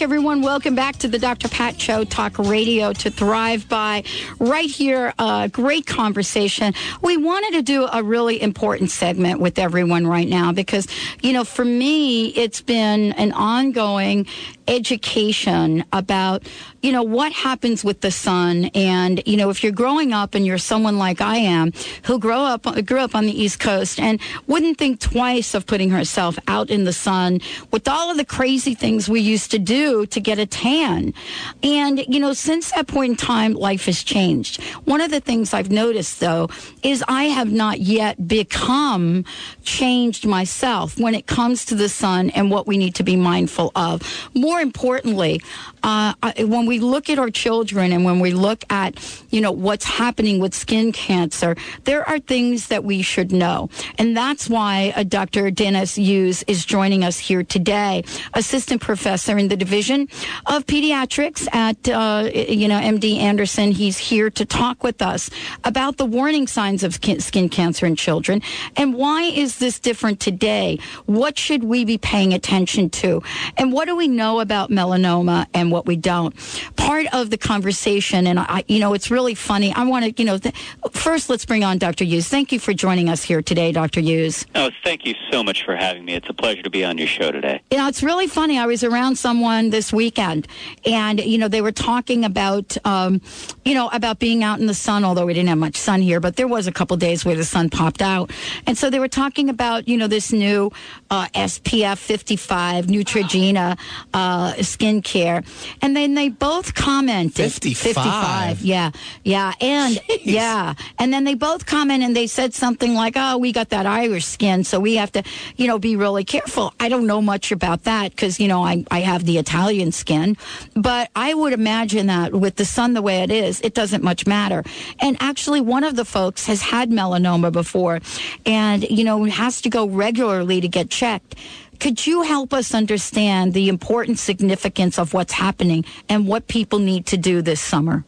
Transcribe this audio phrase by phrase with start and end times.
[0.00, 0.42] everyone.
[0.42, 1.48] Welcome back to the Dr.
[1.48, 4.04] Pat Show, Talk Radio to Thrive By.
[4.38, 6.72] Right here, uh, great conversation.
[7.02, 10.86] We wanted to do a really important segment with everyone right now because,
[11.20, 14.26] you know, for me, it's been an ongoing
[14.68, 16.46] education about
[16.82, 18.66] you know what happens with the sun.
[18.74, 21.72] And you know if you're growing up and you're someone like I am
[22.04, 25.90] who grew up grew up on the east coast and wouldn't think twice of putting
[25.90, 27.40] herself out in the sun
[27.70, 31.14] with all of the crazy things we used to do to get a tan.
[31.62, 34.62] And you know since that point in time life has changed.
[34.84, 36.48] One of the things I've noticed though
[36.82, 39.24] is I have not yet become
[39.62, 43.70] changed myself when it comes to the sun and what we need to be mindful
[43.74, 44.02] of.
[44.34, 45.40] More importantly,
[45.82, 48.94] uh, when we look at our children and when we look at,
[49.30, 53.68] you know, what's happening with skin cancer, there are things that we should know.
[53.98, 55.50] And that's why uh, Dr.
[55.50, 60.08] Dennis Hughes is joining us here today, assistant professor in the division
[60.46, 63.72] of pediatrics at, uh, you know, MD Anderson.
[63.72, 65.30] He's here to talk with us
[65.64, 68.40] about the warning signs of skin cancer in children
[68.76, 70.78] and why is this different today?
[71.06, 73.22] What should we be paying attention to?
[73.56, 76.34] And what do we know about melanoma and what we don't.
[76.76, 79.72] Part of the conversation, and I, you know, it's really funny.
[79.74, 80.54] I want to, you know, th-
[80.92, 82.04] first let's bring on Dr.
[82.04, 82.28] Hughes.
[82.28, 84.00] Thank you for joining us here today, Dr.
[84.00, 84.46] Hughes.
[84.54, 86.14] Oh, thank you so much for having me.
[86.14, 87.60] It's a pleasure to be on your show today.
[87.70, 88.58] You know, it's really funny.
[88.58, 90.46] I was around someone this weekend,
[90.86, 93.20] and you know, they were talking about, um,
[93.64, 95.04] you know, about being out in the sun.
[95.04, 97.44] Although we didn't have much sun here, but there was a couple days where the
[97.44, 98.30] sun popped out,
[98.66, 100.70] and so they were talking about, you know, this new
[101.10, 103.78] uh, SPF 55 Neutrogena
[104.14, 105.44] uh, skincare,
[105.80, 107.82] and then they both commented 55.
[107.82, 108.90] 55 yeah,
[109.24, 110.20] yeah, and Jeez.
[110.24, 113.86] yeah, and then they both comment and they said something like, "Oh, we got that
[113.86, 115.22] Irish skin, so we have to,
[115.56, 118.84] you know, be really careful." I don't know much about that because you know I
[118.90, 120.36] I have the Italian skin,
[120.74, 124.26] but I would imagine that with the sun the way it is, it doesn't much
[124.26, 124.64] matter.
[125.00, 128.00] And actually, one of the folks has had melanoma before,
[128.46, 131.34] and you know has to go regularly to get checked.
[131.82, 137.06] Could you help us understand the important significance of what's happening and what people need
[137.06, 138.04] to do this summer?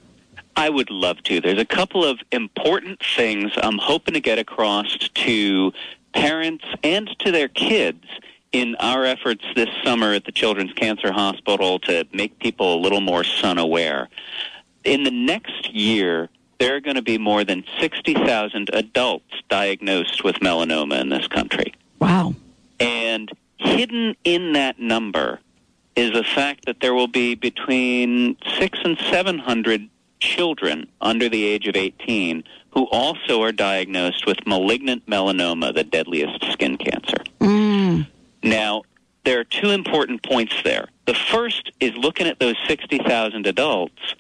[0.55, 1.41] I would love to.
[1.41, 5.73] There's a couple of important things I'm hoping to get across to
[6.13, 8.05] parents and to their kids
[8.53, 13.01] in our efforts this summer at the Children's Cancer Hospital to make people a little
[13.01, 14.09] more sun aware.
[14.85, 16.29] In the next year,
[16.61, 21.75] there are going to be more than 60,000 adults diagnosed with melanoma in this country.
[21.99, 22.37] Wow.
[22.79, 25.41] And hidden in that number
[25.97, 29.89] is the fact that there will be between six and 700
[30.21, 36.45] children under the age of 18 who also are diagnosed with malignant melanoma, the deadliest
[36.53, 37.19] skin cancer.
[37.41, 38.07] Mm.
[38.43, 38.83] Now,
[39.25, 40.89] there are two important points there.
[41.07, 44.15] The first is looking at those 60,000 adults.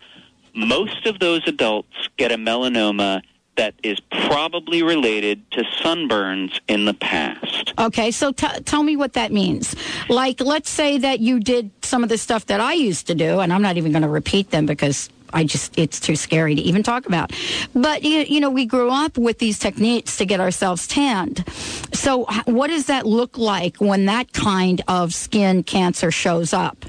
[0.55, 3.23] Most of those adults get a melanoma
[3.57, 7.73] that is probably related to sunburns in the past.
[7.79, 9.75] Okay, so t- tell me what that means.
[10.09, 13.41] Like, let's say that you did some of the stuff that I used to do,
[13.41, 16.63] and I'm not even going to repeat them because I just, it's too scary to
[16.63, 17.33] even talk about.
[17.75, 21.45] But, you, you know, we grew up with these techniques to get ourselves tanned.
[21.93, 26.85] So, what does that look like when that kind of skin cancer shows up?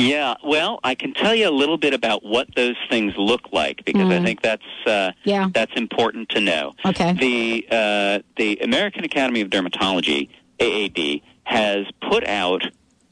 [0.00, 3.84] Yeah, well, I can tell you a little bit about what those things look like
[3.84, 4.18] because mm.
[4.18, 5.48] I think that's uh, yeah.
[5.52, 6.74] that's important to know.
[6.84, 7.12] Okay.
[7.12, 10.28] The uh, the American Academy of Dermatology
[10.58, 12.64] (AAD) has put out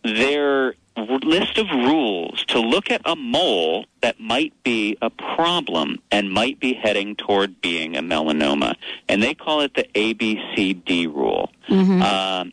[0.03, 0.75] their
[1.23, 6.59] list of rules to look at a mole that might be a problem and might
[6.59, 8.75] be heading toward being a melanoma,
[9.09, 11.53] and they call it the ABCD rule.
[11.69, 12.03] Mm-hmm.
[12.03, 12.53] Um,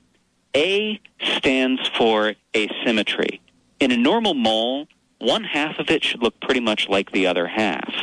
[0.55, 0.99] a
[1.37, 3.41] stands for asymmetry
[3.79, 4.87] in a normal mole,
[5.19, 7.93] one half of it should look pretty much like the other half.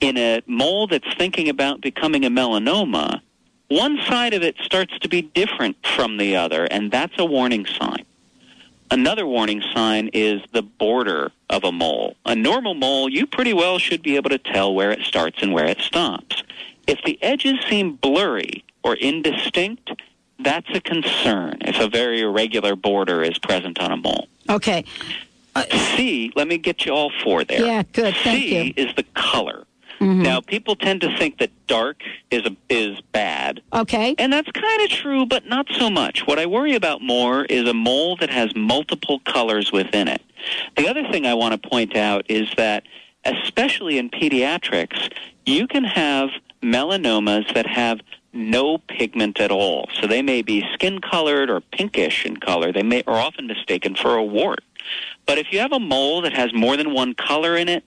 [0.00, 3.20] In a mole that's thinking about becoming a melanoma,
[3.68, 7.66] one side of it starts to be different from the other, and that's a warning
[7.66, 8.04] sign.
[8.90, 12.16] Another warning sign is the border of a mole.
[12.26, 15.52] A normal mole, you pretty well should be able to tell where it starts and
[15.52, 16.42] where it stops.
[16.86, 19.90] If the edges seem blurry or indistinct,
[20.40, 24.28] that's a concern if a very irregular border is present on a mole.
[24.48, 24.84] Okay.
[25.54, 25.64] Uh,
[25.96, 27.64] C, let me get you all four there.
[27.64, 28.14] Yeah, good.
[28.22, 28.74] Thank C you.
[28.76, 29.64] is the color.
[30.00, 30.22] Mm-hmm.
[30.22, 33.62] Now, people tend to think that dark is a, is bad.
[33.72, 34.14] Okay.
[34.18, 36.26] And that's kind of true, but not so much.
[36.26, 40.20] What I worry about more is a mole that has multiple colors within it.
[40.76, 42.84] The other thing I want to point out is that,
[43.24, 45.12] especially in pediatrics,
[45.46, 46.30] you can have
[46.62, 48.00] melanomas that have
[48.34, 49.88] no pigment at all.
[50.00, 52.72] So they may be skin colored or pinkish in color.
[52.72, 54.64] They may are often mistaken for a wart.
[55.26, 57.84] But if you have a mole that has more than one color in it,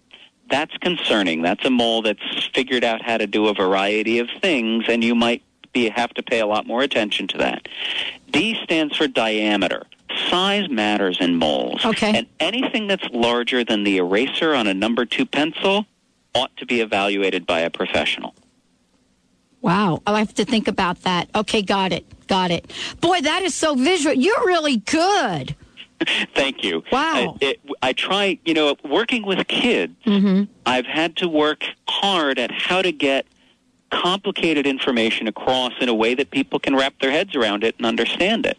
[0.49, 1.41] that's concerning.
[1.41, 5.13] That's a mole that's figured out how to do a variety of things, and you
[5.13, 7.67] might be have to pay a lot more attention to that.
[8.31, 9.85] D stands for diameter.
[10.29, 11.85] Size matters in moles.
[11.85, 12.17] Okay.
[12.17, 15.85] And anything that's larger than the eraser on a number two pencil
[16.33, 18.33] ought to be evaluated by a professional.
[19.67, 20.01] Wow.
[20.07, 21.29] I'll have to think about that.
[21.35, 22.05] Okay, got it.
[22.27, 22.71] Got it.
[23.01, 24.15] Boy, that is so visual.
[24.15, 25.55] You're really good.
[26.33, 26.83] Thank you.
[26.89, 27.35] Wow.
[27.41, 30.43] I, it, I try, you know, working with kids, Mm-hmm.
[30.65, 33.25] I've had to work hard at how to get
[33.91, 37.85] complicated information across in a way that people can wrap their heads around it and
[37.85, 38.57] understand it.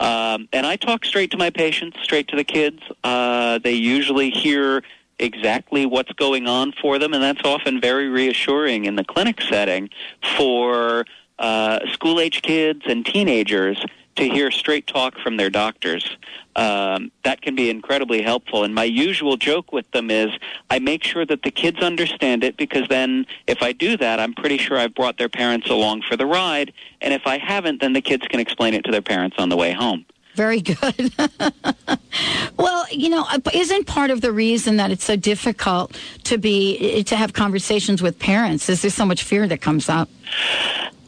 [0.00, 2.80] Um, and I talk straight to my patients, straight to the kids.
[3.04, 4.82] Uh, they usually hear
[5.18, 9.90] exactly what's going on for them, and that's often very reassuring in the clinic setting
[10.36, 11.04] for
[11.38, 13.84] uh, school age kids and teenagers
[14.16, 16.16] to hear straight talk from their doctors.
[16.56, 18.64] Um, that can be incredibly helpful.
[18.64, 20.30] And my usual joke with them is
[20.70, 24.32] I make sure that the kids understand it because then if I do that, I'm
[24.32, 26.72] pretty sure I've brought their parents along for the ride.
[27.02, 29.56] And if I haven't, then the kids can explain it to their parents on the
[29.56, 30.06] way home.
[30.36, 31.12] Very good.
[32.58, 37.02] well, you know, uh, isn't part of the reason that it's so difficult to be
[37.04, 40.10] to have conversations with parents is there so much fear that comes up?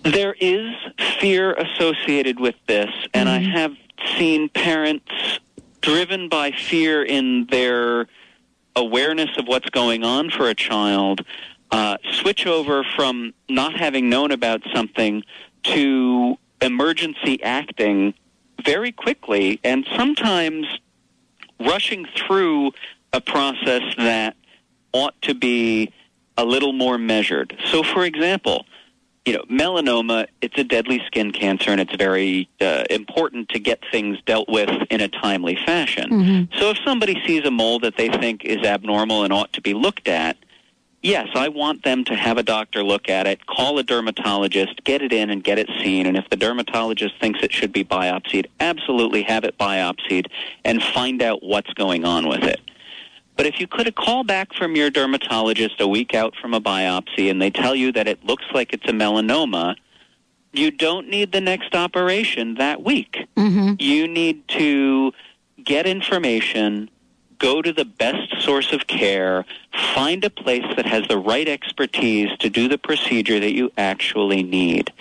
[0.02, 0.74] There is
[1.20, 3.74] fear associated with this, and I have
[4.16, 5.04] seen parents
[5.82, 8.06] driven by fear in their
[8.76, 11.22] awareness of what's going on for a child
[11.70, 15.22] uh, switch over from not having known about something
[15.64, 18.14] to emergency acting
[18.64, 20.66] very quickly and sometimes
[21.60, 22.72] rushing through
[23.12, 24.36] a process that
[24.92, 25.92] ought to be
[26.36, 27.56] a little more measured.
[27.66, 28.64] So, for example,
[29.24, 33.82] you know, melanoma, it's a deadly skin cancer and it's very uh, important to get
[33.90, 36.48] things dealt with in a timely fashion.
[36.58, 39.74] So if somebody sees a mole that they think is abnormal and ought to be
[39.74, 40.38] looked at,
[41.02, 45.02] yes, I want them to have a doctor look at it, call a dermatologist, get
[45.02, 46.06] it in and get it seen.
[46.06, 50.26] And if the dermatologist thinks it should be biopsied, absolutely have it biopsied
[50.64, 52.60] and find out what's going on with it.
[53.36, 56.60] But if you could have called back from your dermatologist a week out from a
[56.60, 59.76] biopsy and they tell you that it looks like it's a melanoma,
[60.52, 63.28] you don't need the next operation that week.
[63.36, 63.74] Mm-hmm.
[63.78, 65.12] You need to
[65.62, 66.90] get information,
[67.38, 69.44] go to the best source of care,
[69.94, 74.42] find a place that has the right expertise to do the procedure that you actually
[74.42, 74.92] need.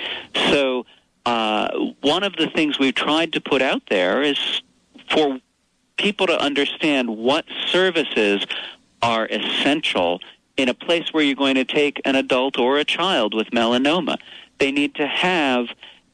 [0.50, 0.86] So,
[1.26, 1.70] uh,
[2.02, 4.62] one of the things we've tried to put out there is
[5.10, 5.40] for
[5.98, 8.46] people to understand what services
[9.02, 10.22] are essential
[10.56, 14.18] in a place where you're going to take an adult or a child with melanoma.
[14.60, 15.68] They need to have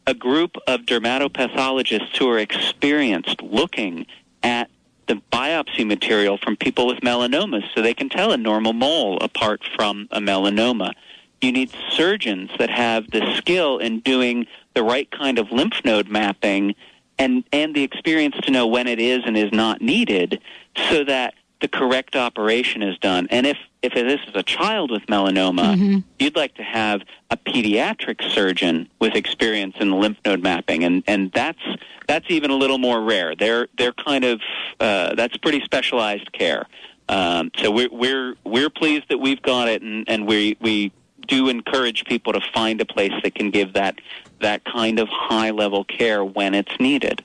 [0.06, 4.06] a group of dermatopathologists who are experienced looking
[4.42, 4.70] at
[5.08, 9.62] the biopsy material from people with melanomas so they can tell a normal mole apart
[9.76, 10.94] from a melanoma.
[11.42, 16.10] You need surgeons that have the skill in doing the right kind of lymph node
[16.10, 16.76] mapping
[17.20, 20.42] and, and the experience to know when it is and is not needed
[20.90, 21.34] so that
[21.64, 23.26] the correct operation is done.
[23.32, 28.22] And if, if this is a child with melanoma, you'd like to have a pediatric
[28.34, 31.64] surgeon with experience in lymph node mapping, and, and that's
[32.06, 33.34] that's even a little more rare.
[33.34, 34.42] They're they're kind of
[34.82, 36.66] uh, that's pretty specialized care.
[37.08, 40.92] Um, so we're we're we're pleased that we've got it, and, and we we
[41.30, 44.00] do encourage people to find a place that can give that
[44.42, 47.24] that kind of high level care when it's needed.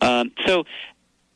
[0.00, 0.64] Um, so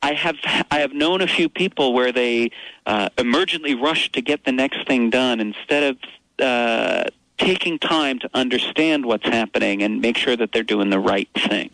[0.02, 0.37] I have
[0.71, 2.50] I have known a few people where they
[2.87, 5.99] uh, emergently rush to get the next thing done instead of
[6.38, 7.05] uh,
[7.38, 11.71] taking time to understand what's happening and make sure that they're doing the right thing.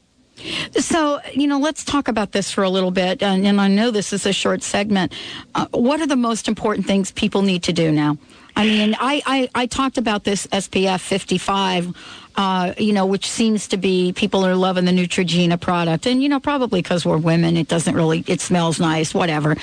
[0.78, 3.23] So, you know, let's talk about this for a little bit.
[3.23, 5.12] And, and I know this is a short segment.
[5.54, 8.19] Uh, what are the most important things people need to do now?
[8.56, 11.96] I mean, I, I, I talked about this SPF 55,
[12.37, 16.06] uh, you know, which seems to be people are loving the Neutrogena product.
[16.06, 19.56] And, you know, probably because we're women, it doesn't really, it smells nice, whatever.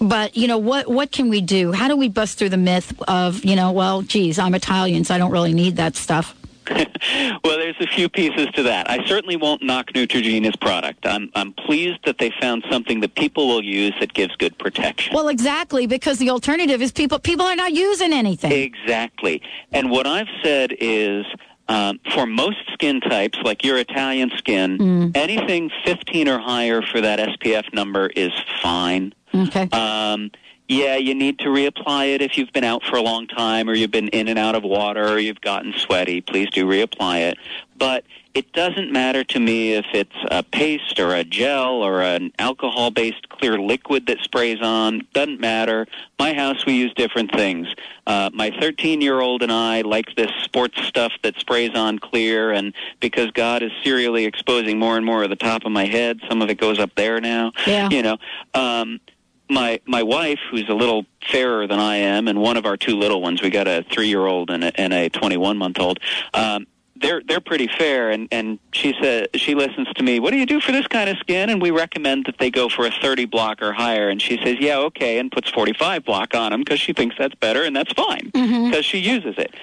[0.00, 1.72] But, you know, what, what can we do?
[1.72, 5.14] How do we bust through the myth of, you know, well, geez, I'm Italian, so
[5.14, 6.34] I don't really need that stuff?
[7.44, 8.90] well, there's a few pieces to that.
[8.90, 11.06] I certainly won't knock Neutrogena's product.
[11.06, 15.14] I'm, I'm pleased that they found something that people will use that gives good protection.
[15.14, 18.52] Well, exactly, because the alternative is people people are not using anything.
[18.52, 19.42] Exactly.
[19.72, 21.26] And what I've said is
[21.68, 27.18] um, for most skin types, like your Italian skin, anything 15 or higher for that
[27.18, 28.32] SPF number is
[28.62, 29.12] fine.
[29.34, 29.68] Okay.
[29.70, 30.30] Um,
[30.68, 33.74] yeah, you need to reapply it if you've been out for a long time or
[33.74, 36.20] you've been in and out of water or you've gotten sweaty.
[36.20, 37.38] Please do reapply it.
[37.76, 42.32] But it doesn't matter to me if it's a paste or a gel or an
[42.38, 45.06] alcohol based clear liquid that sprays on.
[45.14, 45.86] Doesn't matter.
[46.18, 47.66] My house, we use different things.
[48.06, 52.52] Uh, my 13 year old and I like this sports stuff that sprays on clear,
[52.52, 56.20] and because God is serially exposing more and more of the top of my head,
[56.28, 57.52] some of it goes up there now.
[57.66, 57.88] Yeah.
[57.90, 58.18] You know,
[58.54, 59.00] um,
[59.48, 62.96] my my wife, who's a little fairer than I am, and one of our two
[62.96, 65.98] little ones, we got a three year old and a, and a 21 month old.
[66.34, 66.66] Um,
[67.00, 70.18] they're they're pretty fair, and and she said she listens to me.
[70.18, 71.48] What do you do for this kind of skin?
[71.48, 74.08] And we recommend that they go for a 30 block or higher.
[74.08, 77.36] And she says, yeah, okay, and puts 45 block on them because she thinks that's
[77.36, 78.80] better, and that's fine because Mm-hmm.
[78.80, 79.54] she uses it.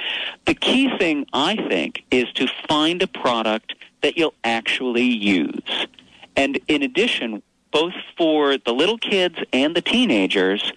[0.45, 5.87] The key thing I think is to find a product that you'll actually use,
[6.37, 7.43] and in addition,
[7.75, 10.71] both for the little kids and the teenagers.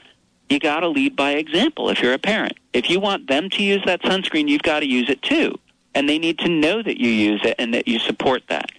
[0.49, 2.59] You got to lead by example if you're a parent.
[2.73, 5.59] If you want them to use that sunscreen, you've got to use it too
[5.99, 8.71] and they need to know that you use it and that you support that.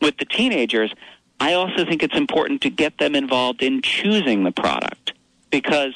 [0.00, 0.94] With the teenagers,
[1.40, 5.14] I also think it's important to get them involved in choosing the product
[5.50, 5.94] because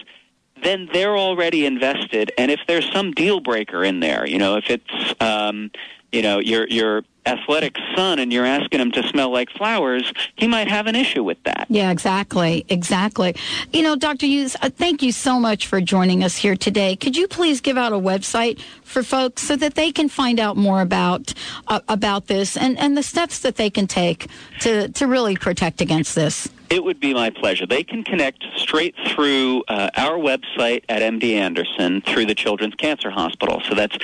[0.62, 2.33] then they're already invested.
[2.37, 5.71] And if there's some deal breaker in there, you know, if it's, um,
[6.11, 10.47] you know, your your athletic son and you're asking him to smell like flowers, he
[10.47, 11.66] might have an issue with that.
[11.69, 12.64] Yeah, exactly.
[12.69, 13.35] Exactly.
[13.73, 14.26] You know, Dr.
[14.26, 16.97] Hughes, uh, thank you so much for joining us here today.
[16.97, 20.57] Could you please give out a website for folks so that they can find out
[20.57, 21.35] more about
[21.69, 24.28] uh, about this and, and the steps that they can take
[24.61, 26.49] to, to really protect against this?
[26.71, 27.66] It would be my pleasure.
[27.66, 33.11] They can connect straight through uh, our website at MD Anderson through the Children's Cancer
[33.11, 33.62] Hospital.
[33.69, 33.97] So that's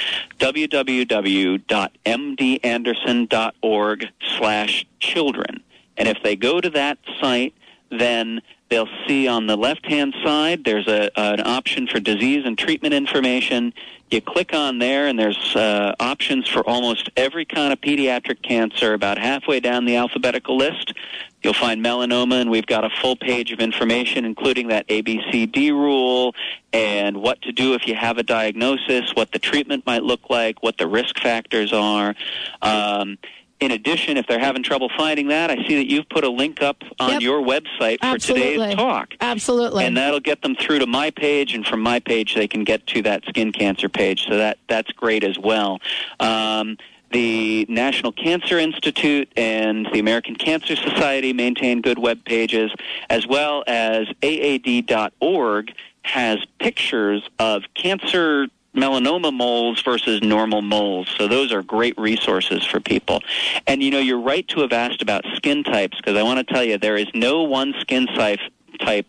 [3.10, 4.06] www.mdanderson.org
[4.38, 5.62] slash children.
[5.96, 7.54] And if they go to that site,
[7.90, 12.94] then they'll see on the left-hand side there's a, an option for disease and treatment
[12.94, 13.72] information.
[14.10, 18.92] You click on there, and there's uh, options for almost every kind of pediatric cancer
[18.94, 20.94] about halfway down the alphabetical list.
[21.42, 26.35] You'll find melanoma, and we've got a full page of information, including that ABCD rule
[26.73, 30.62] and what to do if you have a diagnosis, what the treatment might look like,
[30.62, 32.14] what the risk factors are.
[32.61, 33.16] Um,
[33.59, 36.62] in addition, if they're having trouble finding that, I see that you've put a link
[36.62, 37.20] up on Yep.
[37.23, 38.52] your website for Absolutely.
[38.59, 39.14] today's talk.
[39.20, 39.85] Absolutely.
[39.85, 42.87] And that'll get them through to my page, and from my page they can get
[42.88, 44.26] to that skin cancer page.
[44.26, 45.78] So that that's great as well.
[46.20, 46.78] Um,
[47.10, 52.72] the National Cancer Institute and the American Cancer Society maintain good web pages,
[53.08, 61.12] as well as AAD.org has pictures of cancer melanoma moles versus normal moles.
[61.18, 63.20] So those are great resources for people.
[63.66, 66.54] And you know, you're right to have asked about skin types because I want to
[66.54, 68.40] tell you there is no one skin type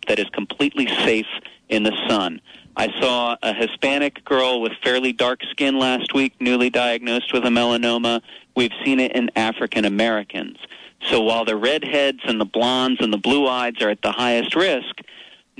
[0.08, 1.28] that is completely safe
[1.68, 2.40] in the sun.
[2.76, 7.48] I saw a Hispanic girl with fairly dark skin last week, newly diagnosed with a
[7.48, 8.22] melanoma.
[8.56, 10.58] We've seen it in African Americans.
[11.08, 14.54] So while the redheads and the blondes and the blue eyes are at the highest
[14.54, 15.00] risk,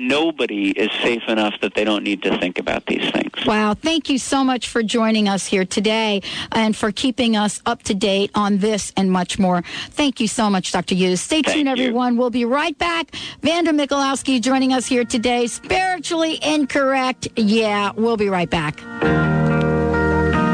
[0.09, 3.33] nobody is safe enough that they don't need to think about these things.
[3.47, 3.75] Wow.
[3.75, 7.95] Thank you so much for joining us here today and for keeping us up to
[7.95, 9.63] date on this and much more.
[9.91, 10.95] Thank you so much, Dr.
[10.95, 11.21] Hughes.
[11.21, 11.85] Stay Thank tuned, you.
[11.85, 12.17] everyone.
[12.17, 13.15] We'll be right back.
[13.43, 15.47] Vanda Mikulowski joining us here today.
[15.47, 17.29] Spiritually incorrect.
[17.37, 18.81] Yeah, we'll be right back.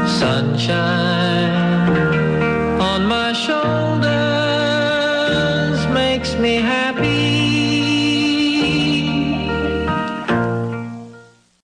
[0.07, 1.58] Sunshine